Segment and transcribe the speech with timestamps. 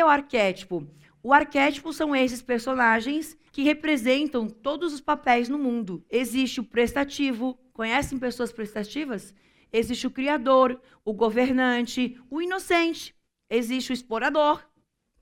[0.00, 0.86] É o arquétipo?
[1.22, 6.04] O arquétipo são esses personagens que representam todos os papéis no mundo.
[6.10, 7.58] Existe o prestativo.
[7.72, 9.34] Conhecem pessoas prestativas?
[9.72, 13.14] Existe o criador, o governante, o inocente.
[13.48, 14.64] Existe o explorador.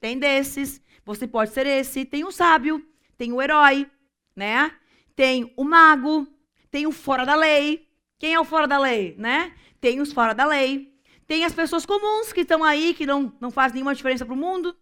[0.00, 0.80] Tem desses.
[1.04, 2.04] Você pode ser esse.
[2.04, 2.86] Tem o sábio,
[3.16, 3.90] tem o herói,
[4.36, 4.72] né?
[5.16, 6.28] Tem o mago,
[6.70, 7.88] tem o fora da lei.
[8.18, 9.52] Quem é o fora da lei, né?
[9.80, 10.92] Tem os fora da lei.
[11.28, 14.36] Tem as pessoas comuns que estão aí, que não, não fazem nenhuma diferença para o
[14.36, 14.74] mundo.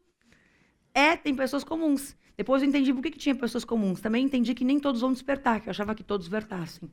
[0.95, 2.17] É, tem pessoas comuns.
[2.37, 4.01] Depois eu entendi por que, que tinha pessoas comuns.
[4.01, 6.89] Também entendi que nem todos vão despertar, que eu achava que todos despertassem.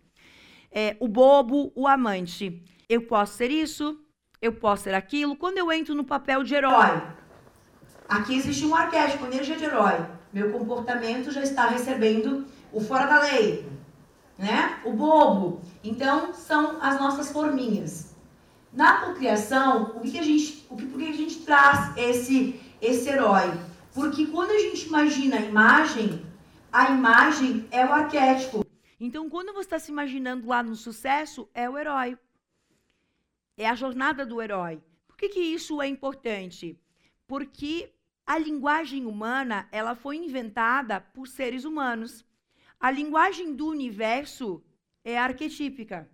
[0.71, 2.63] É, o bobo, o amante.
[2.89, 3.95] Eu posso ser isso,
[4.41, 5.35] eu posso ser aquilo.
[5.35, 7.03] Quando eu entro no papel de herói,
[8.09, 10.03] aqui existe um arquétipo, energia de herói.
[10.33, 13.69] Meu comportamento já está recebendo o fora da lei,
[14.35, 14.79] né?
[14.83, 15.61] O bobo.
[15.83, 18.12] Então, são as nossas forminhas.
[18.73, 22.59] Na cocriação, o que, que a gente, o que, por que a gente traz esse
[22.81, 23.51] esse herói?
[23.93, 26.25] Porque quando a gente imagina a imagem,
[26.71, 28.65] a imagem é o arquétipo.
[28.99, 32.17] Então, quando você está se imaginando lá no sucesso, é o herói.
[33.55, 34.81] É a jornada do herói.
[35.07, 36.79] Por que, que isso é importante?
[37.27, 37.93] Porque
[38.25, 42.25] a linguagem humana ela foi inventada por seres humanos.
[42.79, 44.63] A linguagem do universo
[45.05, 46.09] é arquetípica.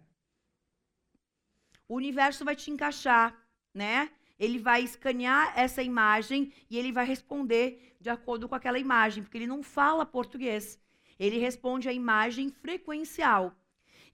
[1.89, 3.37] O universo vai te encaixar,
[3.73, 4.09] né?
[4.39, 9.37] ele vai escanear essa imagem e ele vai responder de acordo com aquela imagem, porque
[9.37, 10.79] ele não fala português.
[11.19, 13.53] Ele responde a imagem frequencial.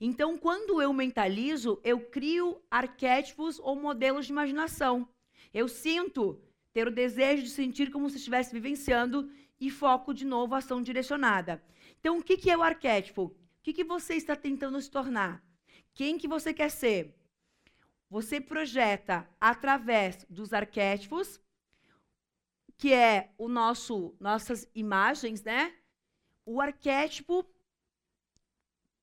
[0.01, 5.07] Então, quando eu mentalizo, eu crio arquétipos ou modelos de imaginação.
[5.53, 6.41] Eu sinto
[6.73, 10.81] ter o desejo de sentir como se estivesse vivenciando e foco de novo a ação
[10.81, 11.63] direcionada.
[11.99, 13.25] Então, o que, que é o arquétipo?
[13.25, 15.41] O que, que você está tentando se tornar?
[15.93, 17.15] Quem que você quer ser?
[18.09, 21.39] Você projeta através dos arquétipos,
[22.77, 25.73] que é o nosso nossas imagens, né?
[26.45, 27.45] O arquétipo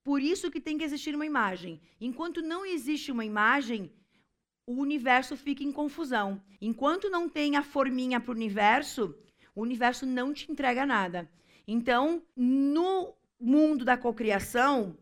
[0.04, 1.80] por isso que tem que existir uma imagem.
[2.00, 3.92] Enquanto não existe uma imagem,
[4.66, 6.42] o universo fica em confusão.
[6.60, 9.16] Enquanto não tem a forminha para o universo,
[9.54, 11.30] o universo não te entrega nada.
[11.66, 14.96] Então, no mundo da cocriação,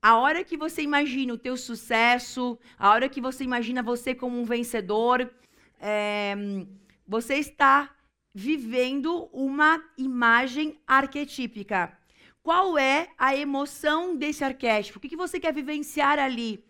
[0.00, 4.40] a hora que você imagina o teu sucesso, a hora que você imagina você como
[4.40, 5.28] um vencedor,
[5.80, 6.34] é,
[7.06, 7.94] você está
[8.32, 11.96] vivendo uma imagem arquetípica.
[12.42, 14.98] Qual é a emoção desse arquétipo?
[14.98, 16.64] O que, que você quer vivenciar ali?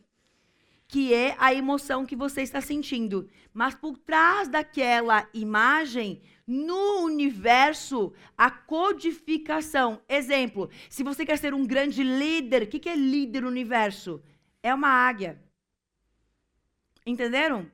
[0.86, 3.28] Que é a emoção que você está sentindo.
[3.52, 10.00] Mas por trás daquela imagem, no universo a codificação.
[10.08, 14.22] Exemplo, se você quer ser um grande líder, o que, que é líder no universo?
[14.62, 15.38] É uma águia.
[17.04, 17.70] Entenderam?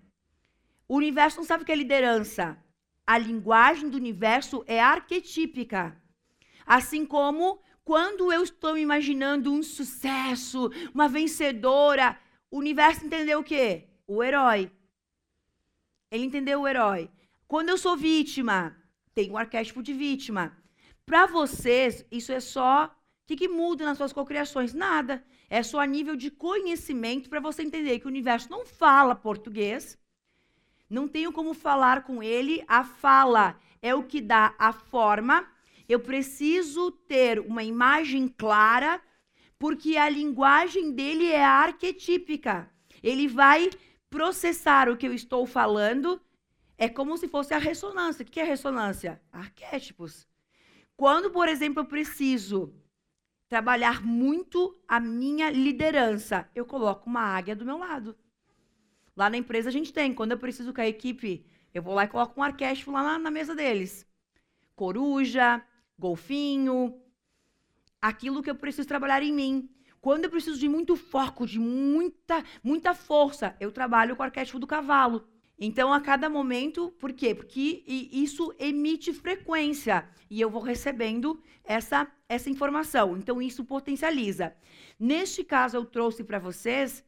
[0.88, 2.58] O universo não sabe o que é liderança.
[3.06, 5.96] A linguagem do universo é arquetípica.
[6.66, 12.18] Assim como quando eu estou imaginando um sucesso, uma vencedora,
[12.50, 13.88] o universo entendeu o quê?
[14.04, 14.70] O herói.
[16.10, 17.08] Ele entendeu o herói.
[17.54, 18.76] Quando eu sou vítima,
[19.14, 20.58] tem um arquétipo de vítima.
[21.06, 22.86] Para vocês, isso é só.
[22.86, 22.90] O
[23.28, 24.74] que, que muda nas suas cocriações?
[24.74, 25.24] Nada.
[25.48, 29.96] É só a nível de conhecimento para você entender que o universo não fala português.
[30.90, 32.64] Não tenho como falar com ele.
[32.66, 35.48] A fala é o que dá a forma.
[35.88, 39.00] Eu preciso ter uma imagem clara,
[39.60, 42.68] porque a linguagem dele é arquetípica.
[43.00, 43.70] Ele vai
[44.10, 46.20] processar o que eu estou falando
[46.76, 48.22] é como se fosse a ressonância.
[48.22, 49.20] O que é ressonância?
[49.32, 50.26] Arquétipos.
[50.96, 52.74] Quando, por exemplo, eu preciso
[53.48, 58.16] trabalhar muito a minha liderança, eu coloco uma águia do meu lado.
[59.16, 60.12] Lá na empresa a gente tem.
[60.12, 63.18] Quando eu preciso que a equipe, eu vou lá e coloco um arquétipo lá na,
[63.18, 64.06] na mesa deles.
[64.74, 65.64] Coruja,
[65.98, 67.00] golfinho,
[68.00, 69.70] aquilo que eu preciso trabalhar em mim.
[70.00, 74.58] Quando eu preciso de muito foco, de muita, muita força, eu trabalho com o arquétipo
[74.58, 75.26] do cavalo.
[75.58, 77.34] Então, a cada momento, por quê?
[77.34, 83.16] Porque isso emite frequência e eu vou recebendo essa, essa informação.
[83.16, 84.54] Então, isso potencializa.
[84.98, 87.04] Neste caso, eu trouxe para vocês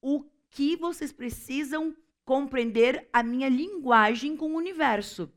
[0.00, 1.94] o que vocês precisam
[2.24, 5.30] compreender a minha linguagem com o universo.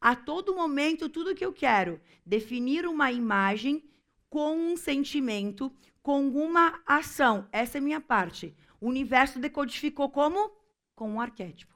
[0.00, 3.82] A todo momento, tudo que eu quero, definir uma imagem
[4.28, 5.72] com um sentimento,
[6.02, 7.48] com uma ação.
[7.50, 8.54] Essa é a minha parte.
[8.80, 10.52] O universo decodificou como?
[10.94, 11.75] Com um arquétipo.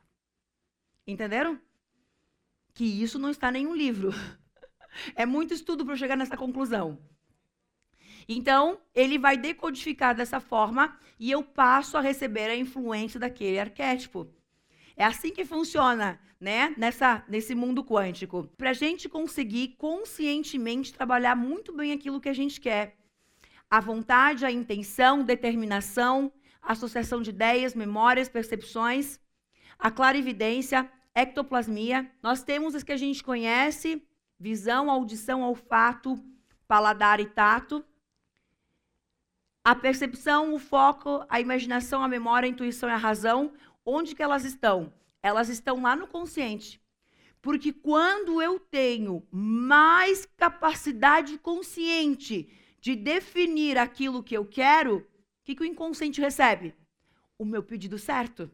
[1.10, 1.60] Entenderam?
[2.72, 4.10] Que isso não está em nenhum livro.
[5.14, 6.98] É muito estudo para chegar nessa conclusão.
[8.28, 14.28] Então, ele vai decodificar dessa forma e eu passo a receber a influência daquele arquétipo.
[14.96, 16.74] É assim que funciona, né?
[16.76, 18.50] Nessa, nesse mundo quântico.
[18.56, 22.96] Para a gente conseguir conscientemente trabalhar muito bem aquilo que a gente quer.
[23.70, 29.20] A vontade, a intenção, determinação, associação de ideias, memórias, percepções,
[29.78, 32.10] a clarividência, ectoplasmia.
[32.22, 34.02] Nós temos as que a gente conhece:
[34.38, 36.22] visão, audição, olfato,
[36.66, 37.84] paladar e tato.
[39.62, 43.52] A percepção, o foco, a imaginação, a memória, a intuição e a razão,
[43.84, 44.92] onde que elas estão?
[45.22, 46.80] Elas estão lá no consciente.
[47.42, 52.48] Porque quando eu tenho mais capacidade consciente
[52.80, 55.04] de definir aquilo que eu quero, o
[55.44, 56.74] que, que o inconsciente recebe?
[57.38, 58.50] O meu pedido certo.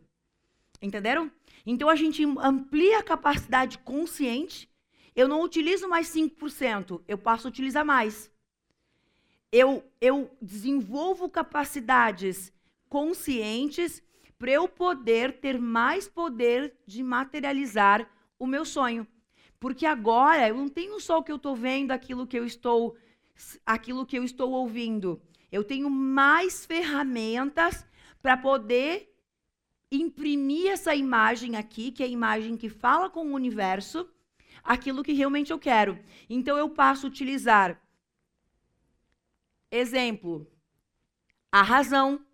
[0.80, 1.30] Entenderam?
[1.66, 4.70] Então a gente amplia a capacidade consciente.
[5.16, 8.30] Eu não utilizo mais 5%, eu passo a utilizar mais.
[9.50, 12.52] Eu, eu desenvolvo capacidades
[12.88, 14.02] conscientes
[14.38, 18.08] para eu poder ter mais poder de materializar
[18.38, 19.06] o meu sonho.
[19.58, 22.96] Porque agora eu não tenho só o que eu estou vendo, aquilo que eu estou,
[23.64, 25.20] aquilo que eu estou ouvindo.
[25.50, 27.86] Eu tenho mais ferramentas
[28.20, 29.15] para poder
[29.90, 34.08] imprimir essa imagem aqui, que é a imagem que fala com o universo,
[34.62, 35.98] aquilo que realmente eu quero.
[36.28, 37.80] Então eu passo a utilizar
[39.70, 40.46] exemplo,
[41.50, 42.24] a razão,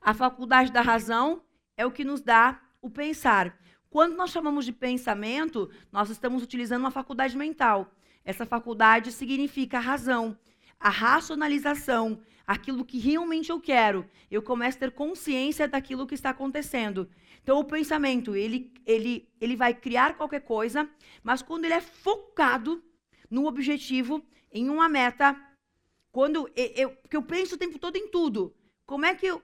[0.00, 1.42] a faculdade da razão
[1.76, 3.58] é o que nos dá o pensar.
[3.90, 7.90] Quando nós chamamos de pensamento, nós estamos utilizando uma faculdade mental.
[8.24, 10.36] Essa faculdade significa razão,
[10.78, 14.08] a racionalização, aquilo que realmente eu quero.
[14.30, 17.08] Eu começo a ter consciência daquilo que está acontecendo.
[17.42, 20.88] Então, o pensamento, ele, ele, ele vai criar qualquer coisa,
[21.22, 22.82] mas quando ele é focado
[23.30, 25.36] no objetivo, em uma meta,
[26.10, 28.54] quando eu, eu, porque eu penso o tempo todo em tudo.
[28.86, 29.42] Como é que eu,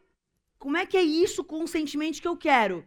[0.58, 2.86] como é que é isso conscientemente que eu quero?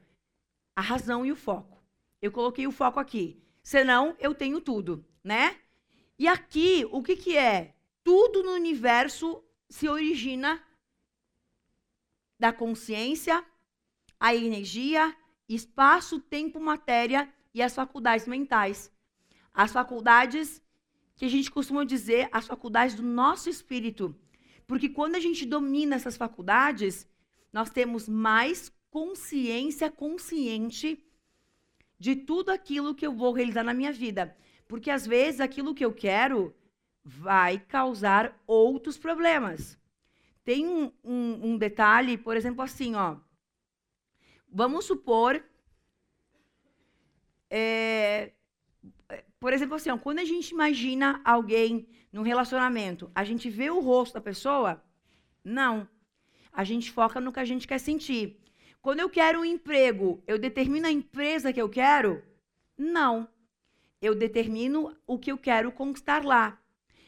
[0.76, 1.84] A razão e o foco.
[2.22, 3.42] Eu coloquei o foco aqui.
[3.62, 5.58] Senão, eu tenho tudo, né?
[6.18, 7.76] E aqui, o que, que é?
[8.08, 10.64] Tudo no universo se origina
[12.40, 13.44] da consciência,
[14.18, 15.14] a energia,
[15.50, 18.90] espaço, tempo, matéria e as faculdades mentais.
[19.54, 20.62] As faculdades
[21.18, 24.16] que a gente costuma dizer, as faculdades do nosso espírito.
[24.66, 27.06] Porque quando a gente domina essas faculdades,
[27.52, 31.06] nós temos mais consciência consciente
[32.00, 34.34] de tudo aquilo que eu vou realizar na minha vida.
[34.66, 36.56] Porque às vezes aquilo que eu quero
[37.10, 39.80] vai causar outros problemas.
[40.44, 43.16] Tem um, um, um detalhe, por exemplo, assim, ó.
[44.50, 45.42] Vamos supor.
[47.50, 48.34] É,
[49.40, 53.80] por exemplo, assim, ó, quando a gente imagina alguém num relacionamento, a gente vê o
[53.80, 54.84] rosto da pessoa?
[55.42, 55.88] Não.
[56.52, 58.38] A gente foca no que a gente quer sentir.
[58.82, 62.22] Quando eu quero um emprego, eu determino a empresa que eu quero?
[62.78, 63.30] Não.
[64.02, 66.62] Eu determino o que eu quero conquistar lá.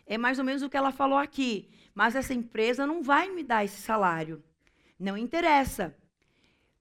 [0.09, 1.69] É mais ou menos o que ela falou aqui.
[1.93, 4.43] Mas essa empresa não vai me dar esse salário.
[4.99, 5.95] Não interessa.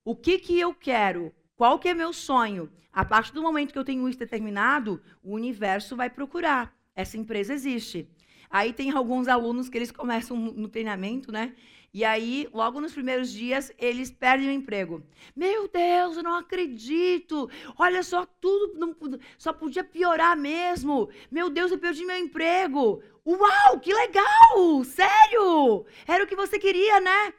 [0.02, 1.34] O que, que eu quero?
[1.54, 2.72] Qual que é meu sonho?
[2.90, 6.74] A partir do momento que eu tenho isso determinado, o universo vai procurar.
[6.94, 8.08] Essa empresa existe.
[8.50, 11.54] Aí tem alguns alunos que eles começam no treinamento, né?
[11.92, 15.02] E aí, logo nos primeiros dias, eles perdem o emprego.
[15.34, 17.50] Meu Deus, eu não acredito.
[17.78, 21.08] Olha só, tudo não, só podia piorar mesmo.
[21.30, 23.02] Meu Deus, eu perdi meu emprego.
[23.26, 24.84] Uau, que legal!
[24.84, 25.86] Sério?
[26.06, 27.32] Era o que você queria, né?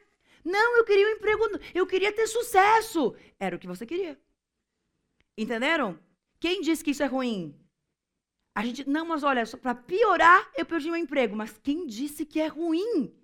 [0.44, 3.14] Não, eu queria um emprego, eu queria ter sucesso.
[3.38, 4.18] Era o que você queria.
[5.38, 5.98] Entenderam?
[6.40, 7.54] Quem disse que isso é ruim?
[8.54, 11.36] A gente, não, mas olha, para piorar, eu perdi meu emprego.
[11.36, 13.14] Mas quem disse que é ruim?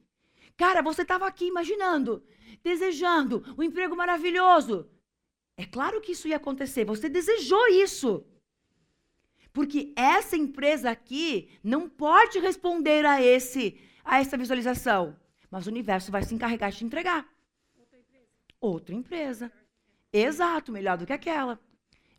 [0.57, 2.23] Cara, você estava aqui imaginando,
[2.63, 4.89] desejando um emprego maravilhoso.
[5.57, 6.85] É claro que isso ia acontecer.
[6.85, 8.25] Você desejou isso.
[9.53, 15.17] Porque essa empresa aqui não pode responder a esse a essa visualização,
[15.51, 17.27] mas o universo vai se encarregar de te entregar.
[17.77, 18.29] Outra empresa.
[18.61, 19.53] Outra empresa.
[20.13, 21.59] Exato, melhor do que aquela.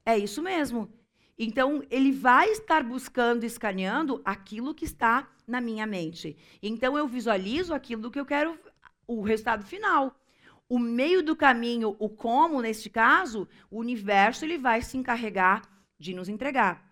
[0.06, 0.92] É isso mesmo.
[1.38, 6.36] Então, ele vai estar buscando, escaneando aquilo que está na minha mente.
[6.62, 8.58] Então, eu visualizo aquilo que eu quero,
[9.08, 10.16] o resultado final.
[10.70, 15.62] o meio do caminho, o como, neste caso, o universo ele vai se encarregar
[15.98, 16.88] de nos entregar.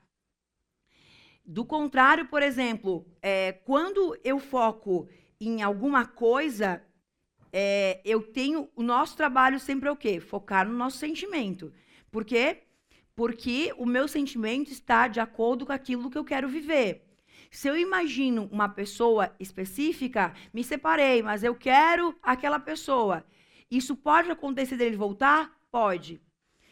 [1.46, 5.08] Do contrário, por exemplo, é, quando eu foco
[5.40, 6.82] em alguma coisa,
[7.52, 8.70] é, eu tenho.
[8.76, 10.20] O nosso trabalho sempre é o quê?
[10.20, 11.72] Focar no nosso sentimento.
[12.10, 12.64] Por quê?
[13.16, 17.06] Porque o meu sentimento está de acordo com aquilo que eu quero viver.
[17.50, 23.26] Se eu imagino uma pessoa específica, me separei, mas eu quero aquela pessoa.
[23.72, 25.58] Isso pode acontecer dele voltar?
[25.72, 26.22] Pode.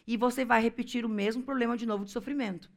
[0.06, 2.70] E você vai repetir o mesmo problema de novo de sofrimento.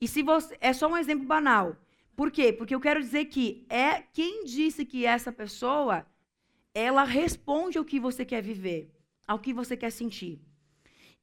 [0.00, 0.56] E se você.
[0.60, 1.76] É só um exemplo banal.
[2.14, 2.52] Por quê?
[2.52, 6.06] Porque eu quero dizer que é quem disse que essa pessoa
[6.74, 8.90] ela responde ao que você quer viver,
[9.26, 10.38] ao que você quer sentir.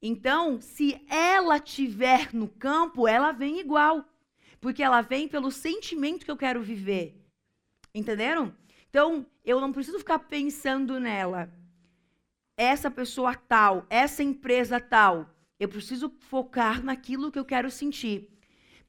[0.01, 4.07] Então, se ela tiver no campo, ela vem igual,
[4.61, 7.19] porque ela vem pelo sentimento que eu quero viver.
[7.93, 8.55] Entenderam?
[8.89, 11.51] Então, eu não preciso ficar pensando nela.
[12.55, 15.33] Essa pessoa tal, essa empresa tal.
[15.59, 18.29] Eu preciso focar naquilo que eu quero sentir.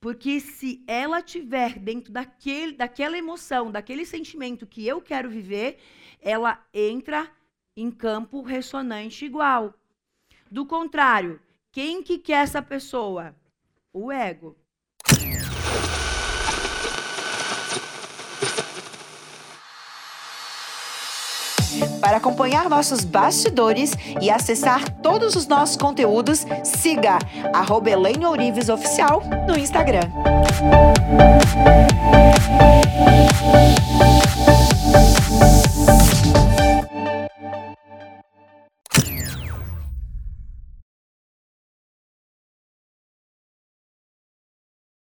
[0.01, 5.79] Porque se ela tiver dentro daquele, daquela emoção, daquele sentimento que eu quero viver,
[6.21, 7.31] ela entra
[7.77, 9.75] em campo ressonante igual.
[10.51, 11.39] Do contrário,
[11.71, 13.35] quem que quer essa pessoa?
[13.93, 14.57] O ego.
[22.01, 27.19] Para acompanhar nossos bastidores e acessar todos os nossos conteúdos, siga
[27.53, 27.91] arroba
[28.73, 30.11] Oficial no Instagram.